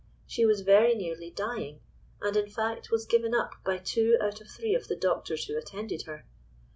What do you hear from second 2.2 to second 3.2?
and in fact was